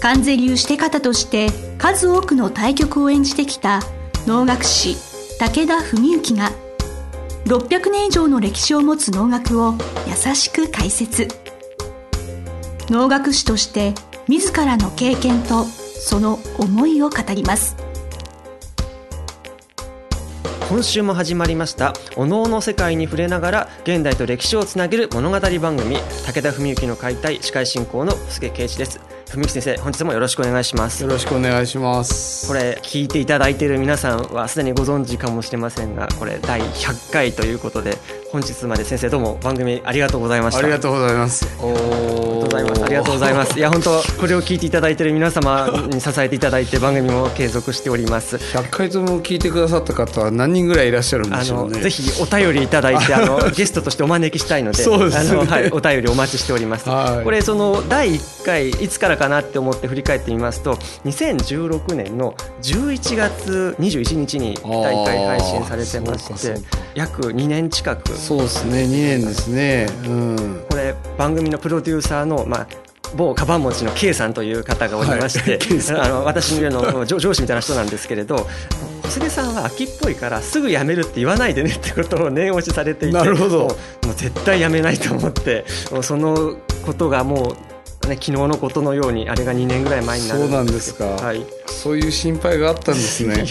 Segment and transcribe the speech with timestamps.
[0.00, 3.80] 関税流して方として数多くの対局を演じてきた
[4.26, 4.96] 能楽師
[5.38, 6.50] 武田文幸が
[7.46, 9.74] 600年以上の歴史を持つ能楽を
[10.06, 11.28] 優しく解説。
[12.88, 13.94] 能楽師として
[14.28, 17.76] 自らの経験とその思いを語ります。
[20.68, 29.15] 今週も始まりましたお能の世界に触れながら現代と歴史をつなげる物語番組武田文幸の解体司会進行の菅圭一です。
[29.34, 31.02] 文幸先生本日もよろしくお願いします。
[31.02, 32.46] よろしくお願いします。
[32.46, 37.98] これ聞いていただいている皆さんはすでにご存知かもしれませんがこれ第100回ということで
[38.32, 40.60] 本日まで先生どうも番組ありがとうございました。
[40.60, 41.46] ありがとうございます。
[41.60, 43.58] おありがとうございます。
[43.58, 48.36] いや本当これを聞いていただいている皆様に支えていただいて番組も継続しております。
[48.36, 60.74] 100回とも聞いてくださった方は何人ぐらいいらっしゃるんでしょうねぜひお便りいただいてあのゲストとしてお招きしたいので そうです、ね、あのはい、お便りお待ちしております、はい、これその第1回いつからかなって思って振り返ってみますと
[61.04, 66.60] 2016年の11月21日に大会配信されてまして
[66.94, 68.82] 約2年近くそうですね。
[68.82, 72.66] 2年ですね、うん、これ番組のプロデューサーの、まあ、
[73.14, 75.58] 某カバン持ちの K さんという方がおりまして、
[75.94, 78.48] はい、あの私の 上司みたいな人なんですけれど
[79.04, 83.58] 小菅さんは秋っぽいからすぐ辞めるって言わないでねってことを念押しされていてなるほど。
[83.58, 83.66] も
[84.10, 85.64] う絶対辞めないと思って
[86.02, 91.44] そのことがもうね、昨日のことのようにあれが2年ぐらい前になるそうなんですか、はい、
[91.86, 93.44] そういう心配があったんですね。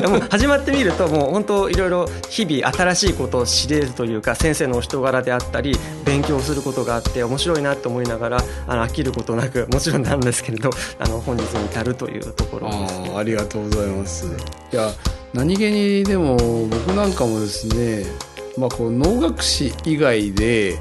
[0.00, 10.70] でも始まってみるともう本当いろいろ日々新しいことを知れるというか先生のお人柄であったり勉強することがあって面白いなと思いながらあの飽きることなくもちろんなんですけれど
[11.00, 12.68] あの本日に至るというところ。
[12.70, 14.26] あありがとうございます。
[14.72, 14.92] いや
[15.34, 16.36] 何気にでも
[16.68, 18.04] 僕なんかもですね、
[18.56, 20.78] まあ、こう能楽師以外で、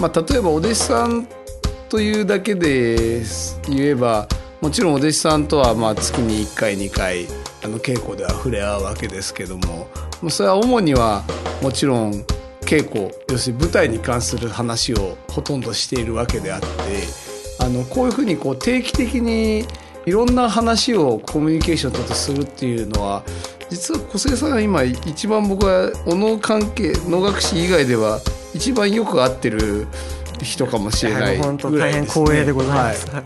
[0.00, 1.28] まあ、例えばお弟子さん
[1.88, 3.22] というだけで
[3.68, 4.26] 言えば
[4.60, 7.26] もちろんお弟子さんとはまあ月に1回2回
[7.64, 9.88] あの稽古では触れ合うわけですけども
[10.30, 11.22] それは主には
[11.62, 12.12] もちろん
[12.62, 16.66] 稽古要するに舞台に関する話をほとんどしているわけであって
[17.60, 19.64] あのこういうふうにこう定期的に
[20.06, 23.22] いろんな話をコミュニケーションとってするっていうのは
[23.70, 28.20] 実は小菅さんが今一番僕はお能関係能楽師以外では
[28.54, 29.86] 一番よく合ってる
[30.42, 33.24] 人かもしれない本当大変光栄でございます、はい、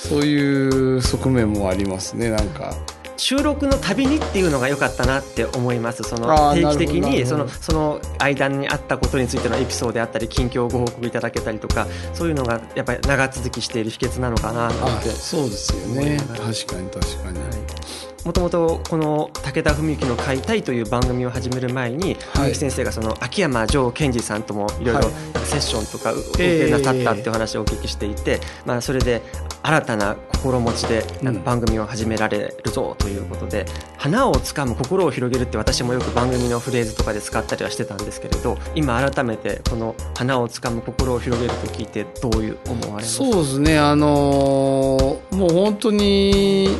[0.00, 2.74] そういう側面もありますねなんか。
[3.18, 6.02] 収録のたびにっていうのが良かったなって思います。
[6.04, 15.10] その定期的にそのその間にあったことについてのエピソードであったり近況をご報告いただけたりとかそういうのがやっぱり長続きしている秘訣なのかなって。
[15.10, 16.16] そうですよね。
[16.28, 16.42] 確か
[16.80, 25.10] に確かに、はいもともとこの武田文幸の「解体」という番組を始める前に、はい、先生がその秋山城賢治さんともいろいろ
[25.44, 29.22] セッションとかお受けなさったっていう話をお聞きしていて、まあ、それで
[29.62, 31.04] 新たな心持ちで
[31.44, 33.66] 番組を始められるぞということで、うん、
[33.98, 43.24] 花をつかむ心を広げるって私もよく番組のフレーズとかで使ったりはしてたんですけれど今改めてこの花をつかむ心を広げると聞いてどういう思われますか？
[43.24, 43.78] そうですね。
[43.78, 46.76] あのー、もう本当に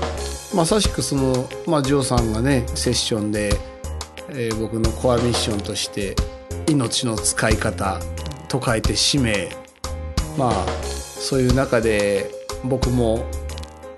[0.55, 3.51] まさしくその、まあ、ジョーさんがねセッションで、
[4.31, 6.17] えー、僕のコアミッションとして
[6.69, 8.01] 「命の使い方」
[8.49, 9.51] と書いて使命。
[10.37, 10.91] まあ
[11.21, 12.31] そういう中で
[12.65, 13.25] 僕も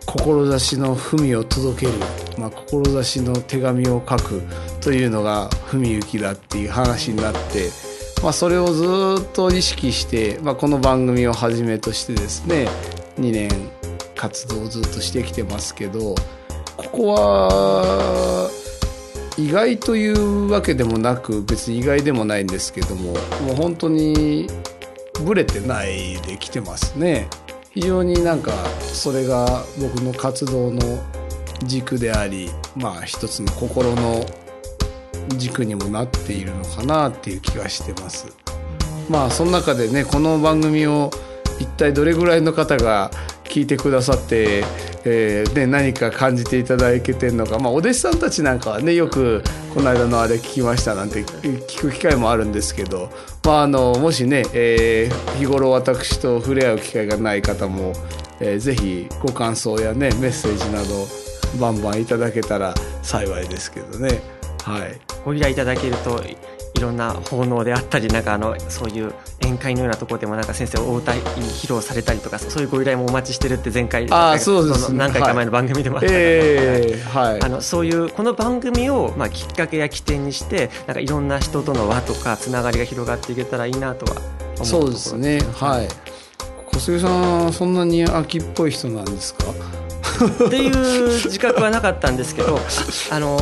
[0.07, 1.93] 志の文を届ける、
[2.37, 4.43] まあ、志の手紙を書く
[4.81, 7.71] というのが文幸だっていう話になって、
[8.23, 12.69] まあ、それをずっと意識して、まあ、この番組をはじめとしてですね
[13.19, 13.49] 2年
[14.17, 16.15] 活動をずっとしてきてますけど
[16.77, 18.51] ここは
[19.39, 24.47] 意外というわけでもなく別に意外でもないんですけどももう本当に
[25.25, 27.29] ブレてないで来てますね。
[27.71, 30.81] 非常になんかそれが僕の活動の
[31.65, 34.27] 軸でありまあ一つの心の
[35.39, 38.27] 軸にもなっているのかなっていう気がしてます。
[39.09, 41.11] まあその中でねこの番組を
[41.59, 43.11] 一体どれぐらいの方が
[43.45, 44.65] 聞いてくださって
[45.05, 49.43] えー、で何か感じていただけてるのか、まあ、お弟子さんたちなんかはねよく
[49.75, 53.11] この間のあれ聞きましたなんて聞く機会もあるんですけど、
[53.45, 57.93] まあ、あのもしね、えー、日頃私と触れ合う機会がない方も、
[58.41, 61.07] えー、ぜひご感想やねメッセージなど
[61.61, 64.21] バンバンいただけたら幸いですけどね。
[64.63, 66.23] はい、ご依頼いただけると
[66.83, 84.21] ろんな奉納であったりなんかあのそういう宴会のようなところでもなんか先生お歌い披露されたりとかそういうご依頼もお待ちしてるって前回あそうです、何回か前の番組でもあったので、はい、あのそういうこの番組をまあきっかけや起点にしてなんかいろんな人との輪とかつながりが広がっていけたらいいなとは
[84.57, 85.41] 思うそうですね。
[85.55, 85.89] はい。
[86.73, 89.45] 小杉さんそんなに秋っぽい人なんですか？
[90.47, 92.59] っていう自覚はなかったんですけど
[93.11, 93.39] あの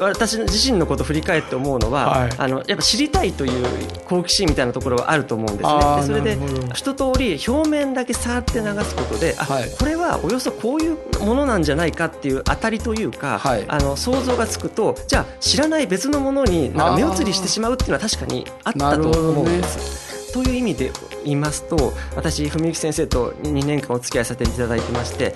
[0.00, 3.66] 私自身のことを振り返って思うのは、はい、あのやっぱ知りたいという
[4.04, 5.78] 好奇心みたいなところはあると思うんですね。
[5.96, 6.38] でそれで
[6.74, 20.08] 一通り表面だけ触って流すことで、あ、はい、これはおよそこういうものなんじゃないかっていう当たりというか、はい、あの想像がつくとじゃあ知らない別のものになんか目移りしてしまうっていうのは確かにあったと思うんです。
[20.32, 20.92] という意味で
[21.24, 25.30] 言いますと私文幸先生と2年間お付き合いさせていただいてましてや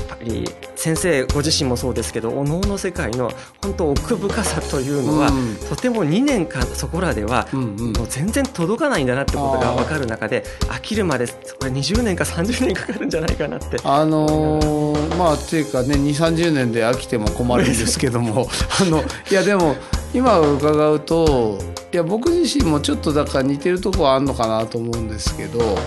[0.00, 0.44] っぱり
[0.76, 3.30] 先生ご自身もそうですけどお能の世界の
[3.62, 13.78] 本当奥深さというのは、うん、とても2年間そこらでは、もう全然届かないんだなってことが分かる中で飽きるまでこれ20年か30年かかるんじゃないかなって。
[13.82, 18.48] あのー、まあっていうかね2 3 0年で飽きても困るんですけども
[18.80, 19.76] あのいやでも
[20.14, 21.58] 今伺うと
[21.92, 25.78] いや僕自身もちょっとだから似てるとこはあるのかなと思うんですけど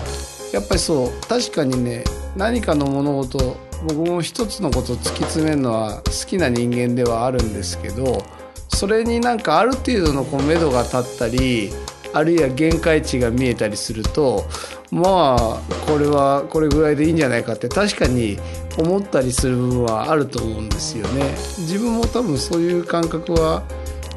[0.52, 2.04] やっぱりそう確かにね
[2.36, 3.56] 何かの物事
[3.88, 8.22] 僕も一つのことを突き詰めるのは好きな人間ではあるんですけど
[8.68, 11.70] それになんかある程度のこう目処が立ったり
[12.12, 14.44] あるいは限界値が見えたりすると
[14.90, 18.38] まあこれはこれぐらいでいいんじゃないかって確かに
[18.78, 21.22] 思ったりする部分はあると思うんですよね。
[21.58, 23.62] 自分も多分そういう感覚は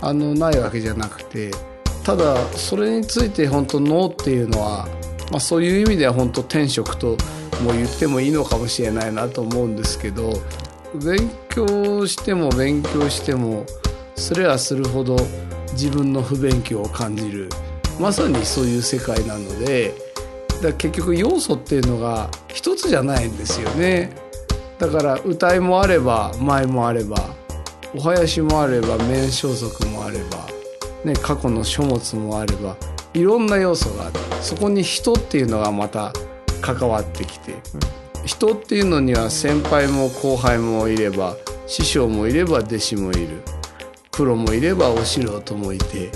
[0.01, 1.51] あのないわけじゃなくて
[2.03, 4.87] ただそれについて本当脳っていうのは、
[5.31, 7.17] まあ、そういう意味では本当天職と
[7.63, 10.33] も言ってもいいのかもしれないなと思うんですけど
[10.95, 13.65] 勉強しても勉強しても
[14.15, 15.17] それはするほど
[15.71, 17.49] 自分の不勉強を感じる。
[17.99, 19.93] まさにそういう世界なので
[20.61, 24.15] だ結局要素っていうのが一つじゃないんですよね。
[24.79, 27.17] だから歌いもあれば舞もあれば
[27.95, 30.47] お囃子もあれば面装束もあれば、
[31.05, 32.75] ね、過去の書物もあれば
[33.13, 36.11] いろんな要素があってそこに人っていうのがまた
[36.61, 37.55] 関わってきて、
[38.25, 41.35] 人っていうのには先輩も後輩もいれば
[41.67, 43.41] 師匠もいれば弟子もいる。
[44.11, 46.11] プロもいればお素人もいて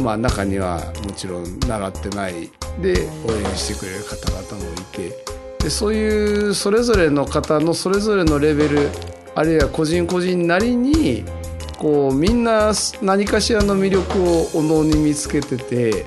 [0.00, 2.50] まあ中にはもちろん習ってない。
[2.80, 5.24] で応援してくれる方々もいて。
[5.58, 8.88] でそういうそれぞれの方のそれぞれのレベル
[9.34, 11.24] あるいは個人個人なりに
[11.78, 12.72] こうみんな
[13.02, 16.06] 何かしらの魅力をお能に見つけてて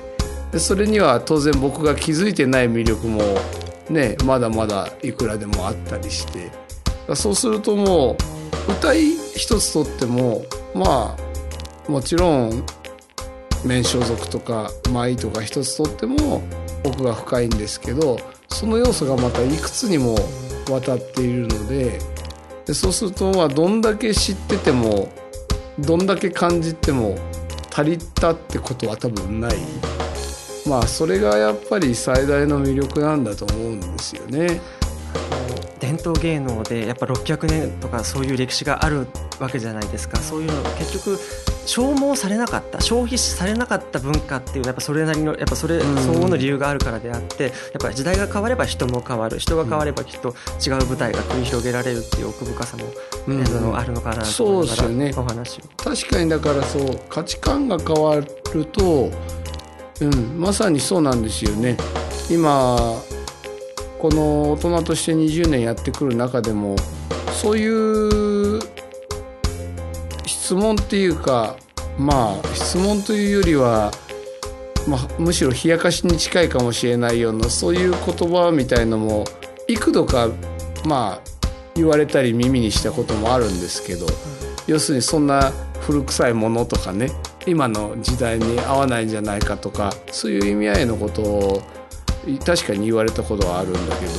[0.52, 3.20] でそれには当然僕が気づいてない魅力も
[3.90, 6.62] ねまだまだいくらでもあったりして。
[7.14, 8.16] そうするとも
[8.68, 10.42] う歌い一つとっても
[10.74, 11.16] ま
[11.88, 12.64] あもちろん
[13.64, 16.42] 面装束とか舞とか一つとっても
[16.84, 18.18] 奥が深いんですけど
[18.48, 20.14] その要素がまたいくつにも
[20.70, 21.98] 渡っているので
[22.66, 25.08] でそうするとまあどんだけ知ってても
[25.78, 27.16] どんだけ感じても
[27.74, 29.56] 足りたってことは多分ない。
[30.66, 34.60] まあそれがやっぱり最大の魅力なんだと思うんですよね。
[35.82, 39.08] 伝統芸能でやっぱ600年とかそういう歴史がある
[39.40, 40.16] わけじゃないですか。
[40.18, 41.18] そういうの結局
[41.66, 49.40] 消耗されなかった消費されなかった文化っていうのはやっぱそれなりのやっぱそれ相応の理由があるからであってやっぱり時代が変われば人も変わる。
[49.40, 52.84] 人が変わればきっと違う舞台が繰り広げられるっていう奥深さも、
[53.26, 55.62] うん、あるのかなと思いながら、ね、お話を。
[55.76, 58.24] 確かにだからそう価値観が変わる
[58.66, 59.10] と、
[60.00, 61.76] うん、まさにそうなんですよね。
[62.30, 63.00] 今
[64.00, 66.76] この大人として20年やってくる中でも
[67.40, 68.60] そういう
[70.26, 71.56] 質問っていうか
[71.98, 73.92] まあ質問というよりは、
[74.88, 79.24] まあ、むしろ冷やかしに近いかもしれないようなそういう言葉みたいのも
[79.68, 80.28] 幾度か
[80.84, 81.32] まあ
[81.74, 84.06] 言われたり耳にしたこともあるんですけど、
[84.66, 87.10] 要するにそんな古臭いものとかね
[87.46, 91.62] 今の時代に合わないんじゃないかとかそういう意味合いのことを
[92.44, 94.12] 確かに言われたことはあるんだけど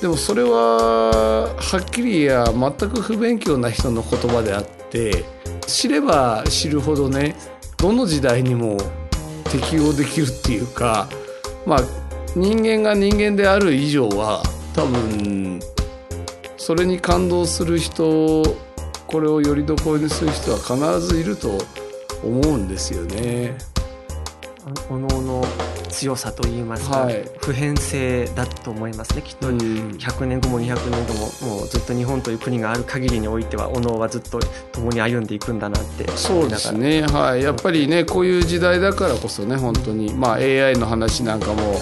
[0.00, 5.24] でもそれははっきりや全く不勉強な人の言葉であって
[5.66, 7.34] 知れば知るほどね
[7.76, 8.78] どの時代にも
[9.50, 11.08] 適応できるっていうか
[11.66, 11.78] まあ
[12.34, 14.42] 人間が人間である以上は
[14.74, 15.60] 多分
[16.56, 18.42] それに感動する人
[19.06, 21.58] これをよりどころにする人は必ずいると
[22.22, 23.56] 思うんですよね。
[24.90, 25.44] おのおの
[25.88, 29.50] 強さといいますか、はい、普遍性だと思いますねきっと。
[29.50, 31.14] 100年後も200年後
[31.46, 34.38] ももうずっと日本という国がある限りにおいてはおのはずっと
[34.72, 36.06] 共に歩んでいくんだなって。
[36.12, 37.02] そうですね。
[37.02, 37.42] はい。
[37.42, 40.12] やっぱりねこういう時代だからこそね本当に。
[40.12, 41.78] まあ AI の話なんかも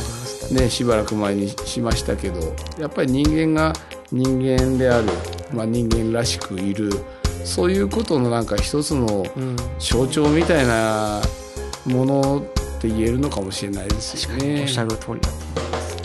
[0.52, 3.72] ねしばらく前にしましたけどやっぱり人間が
[4.12, 5.08] 人間である、
[5.52, 6.90] まあ、人間らしくいる
[7.44, 9.24] そういうことのなんか一つの
[9.78, 11.22] 象徴みたいな
[11.86, 14.62] ものって言えるのかもしれないですよね。
[14.62, 15.96] おっしゃる通りだと思います。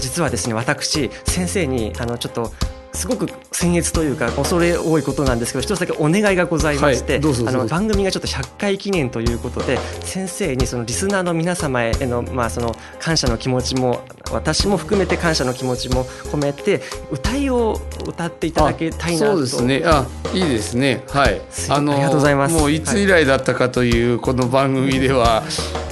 [0.00, 2.52] 実はですね私先生にあのちょっと
[2.94, 19.32] すごく僭越というか恐れ多いことなんですけど一つだけお願いがございまして、はい、あの番組がちょっと100回記念ということで先生にそのリスナーの皆様への,、まあその感謝の気持ちも私も含めて感謝の気持ちも込めて歌いを歌っていただきたいなと。
[19.32, 19.82] そうですね。
[19.84, 21.04] あいいですね。
[21.08, 21.40] はい。
[21.70, 22.54] あのありがとうございます。
[22.54, 25.42] もういつ以来だったかというこの番組では、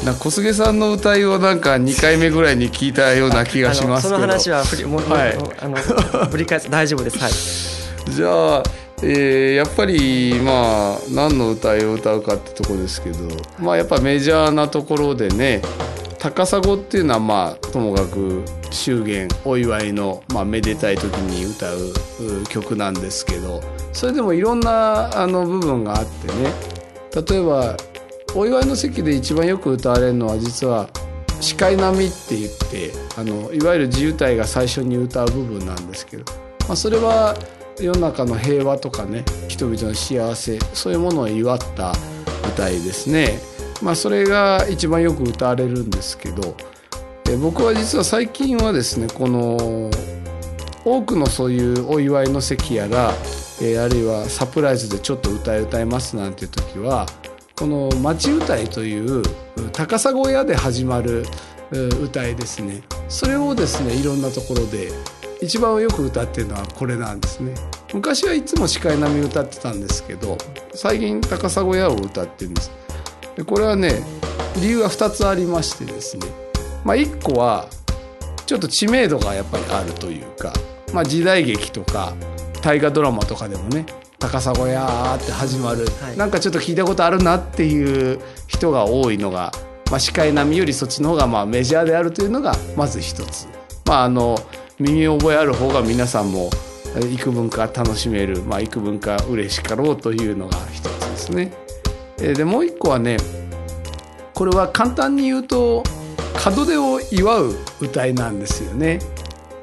[0.05, 4.17] な小菅さんの歌いをなんか2回目ぐらいに聞いたような気がしますけど。
[4.17, 7.19] その話はもう、はい、あのぶり返す大丈夫です。
[7.19, 8.11] はい。
[8.13, 8.63] じゃあ
[9.05, 13.29] えー、やっぱりまあ何の歌いを歌うかってとこですけど。
[13.59, 15.63] まあやっぱメジャーなところでね
[16.19, 23.61] 高砂っていうのはまあともかく祝言お祝いの、まあ、めでたい時に歌う曲なんですけど。
[23.93, 26.53] それでもいろんなあの部分があってね。
[27.15, 27.77] 例えば
[28.35, 30.89] お祝いの席で一番よく歌われるのは実は
[31.41, 36.25] 「司会並み」って言ってあのいわゆる自由体が最初に歌う部分なんですけど、
[36.67, 37.37] まあ、それは
[37.79, 41.93] 世の中の平和とかね人々の幸せそういうものを祝った
[42.55, 43.39] 歌いですね。
[43.83, 46.55] まあ、それが一番よく歌われるんですけど
[47.41, 49.91] 僕は実は最近はですねこの
[50.85, 53.13] 多くのそういうお祝いの席やら、
[53.61, 57.07] えあるいはサプライズでちょっと歌い歌いますなんていう時は
[57.57, 59.23] この「町歌い」という
[59.73, 61.25] 高砂小屋で始まる
[62.03, 62.83] 歌いですね。
[63.09, 64.93] それをですねいろんなところで
[65.41, 67.55] 一番よく歌ってるのはこれなんですね。
[67.93, 70.39] 昔はいつも司会並み歌ってたんですけど
[70.75, 72.71] 最近高砂小屋を歌ってるんです。
[73.37, 74.03] でこれはね
[74.57, 76.27] 理由が2つありましてですね。
[76.85, 77.69] まあ1個は
[78.47, 80.53] ちょっと知名度がやっぱりあるというか、
[80.93, 82.13] まあ、時代劇とか
[82.61, 83.87] 大河ドラマとかでもね
[84.23, 89.51] 高砂やって始まる、はい、なんかちょっと聞いたことあるなっていう人が多いのが、
[89.91, 93.49] まあ、司会並みよりそっちの方がまあメジャーであるというのがまず一つ。
[93.85, 94.39] まあ、あの
[94.79, 96.51] 耳覚えある方が皆さんも
[97.13, 101.53] 幾分か楽しめる、まあ、幾分か嬉しかろうというのが一つですね。
[102.17, 103.17] でもう一個はね
[104.35, 105.83] これは簡単に言うと
[106.57, 109.01] 門出を祝う歌いなんですよね。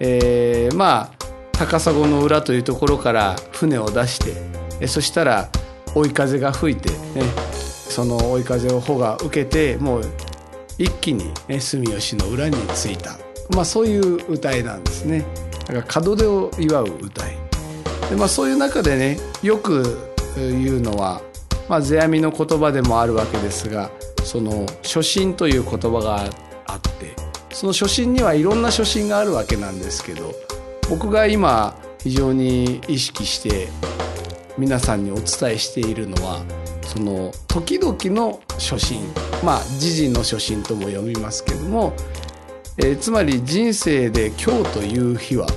[0.01, 1.19] えー、まあ
[1.53, 4.48] 高砂の裏というところから船を出して
[4.87, 5.49] そしたら
[5.95, 10.03] 追い風が吹いて、ね、その追い風を帆が受けてもう
[10.77, 13.17] 一気に、ね、住吉の裏に着いた、
[13.55, 15.25] まあ、そういう歌いなんですね。
[15.67, 17.49] だから門出を祝う歌い。
[18.09, 21.21] で、まあ、そういう中でねよく言うのは、
[21.67, 23.91] まあ、世阿弥の言葉でもあるわけですが
[24.23, 26.23] その初心という言葉が
[26.65, 27.15] あって
[27.51, 30.33] その初心にはいろんな初心があるわけなんですけど
[30.89, 33.69] 僕が今非常に意識して
[34.59, 36.43] 皆さんにお伝えしているのは
[36.81, 39.01] その時々の初心
[39.43, 41.93] まあ時事の初心とも読みますけども、
[42.77, 45.47] えー、つまり人生で今日という日は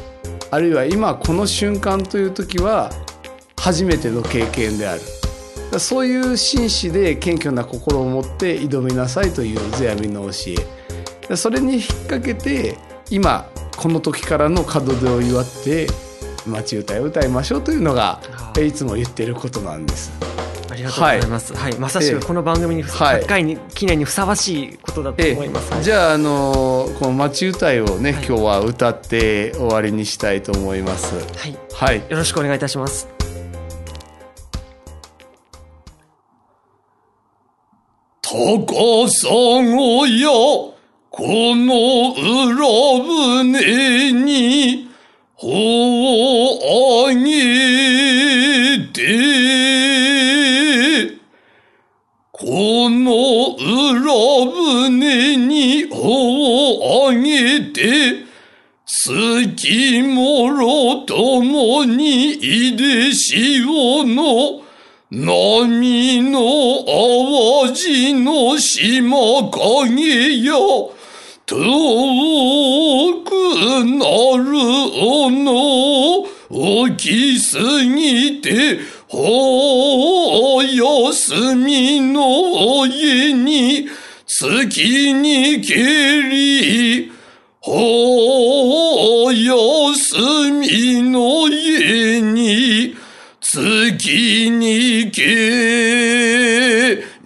[0.53, 2.91] あるいは今この瞬間という時は
[3.59, 5.01] 初めての経験である。
[5.79, 10.53] そういう紳士で謙虚な心を持って挑みなさいという世阿弥の教
[11.31, 11.37] え。
[11.37, 12.77] それに引っ掛けて
[13.11, 15.87] 今この時からの門出を祝って
[16.47, 18.21] 町歌を歌いましょうというのが
[18.61, 20.13] いつも言ってることなんです。
[20.71, 21.53] ありがとうございます。
[21.55, 25.83] はい、はい、まさしくこの番組に100回に、記念にふさわしいことだと思います。
[25.83, 31.15] じゃああのこの町歌をね、はい、今日は歌って終わりにしたいと思います。
[31.15, 33.09] はい、はい、よろしくお願いいたします。
[38.23, 39.29] 高砂
[40.09, 40.75] よ
[41.11, 41.23] こ
[41.55, 42.65] の裏
[43.51, 44.92] 船に
[45.43, 49.01] 帆を上げて、
[52.31, 54.15] この裏
[54.53, 58.23] 船に帆を上げて、
[58.87, 64.63] 月もろともにいでしおの
[65.11, 66.39] 波の
[67.67, 70.93] 淡路の島影よ
[71.53, 73.31] 遠く
[73.85, 74.07] な
[74.39, 74.53] る
[75.45, 78.81] の大きすぎて、
[79.11, 83.87] お休みの家に
[84.27, 85.75] 月にけ
[86.23, 87.13] り、
[87.67, 90.17] お休
[90.53, 92.97] みの家に、
[93.43, 95.21] 月にけ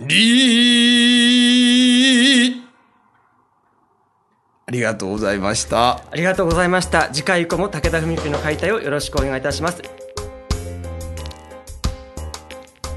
[0.00, 0.65] り。
[4.76, 6.02] りがとうございました。
[6.11, 7.09] ありがとうございました。
[7.12, 9.83] 次回以降も武田文幸の解体をよろしくお願いいたします。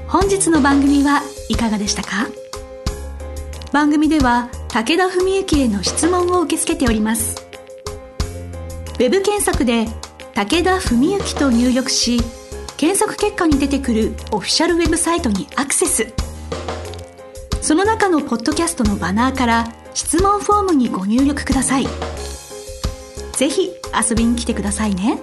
[0.06, 2.26] 本日の番組はいかがでしたか？
[3.72, 7.46] 番組では武田文幸への質問を受け付けております。
[8.98, 9.86] ウェブ検索で
[10.34, 12.20] 「武田文幸」と入力し
[12.76, 16.12] 検索結果に出てくるオフィシャルウェブサイトにアクセス
[17.70, 21.86] その中のポッドキャストのバナーから質問フォームにご入力ください。
[23.34, 23.70] ぜひ
[24.10, 25.20] 遊びに来てくださいね。